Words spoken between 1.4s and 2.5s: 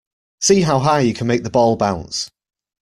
the ball bounce